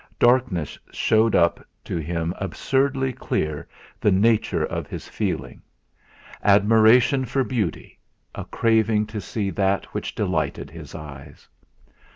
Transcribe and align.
Darkness 0.17 0.79
showed 0.91 1.35
up 1.35 1.63
to 1.83 1.97
him 1.97 2.33
absurdly 2.39 3.13
clear 3.13 3.67
the 3.99 4.09
nature 4.09 4.65
of 4.65 4.87
his 4.87 5.07
feeling. 5.07 5.61
Admiration 6.43 7.23
for 7.23 7.43
beauty 7.43 7.99
a 8.33 8.43
craving 8.45 9.05
to 9.05 9.21
see 9.21 9.51
that 9.51 9.85
which 9.93 10.15
delighted 10.15 10.71
his 10.71 10.95
eyes. 10.95 11.47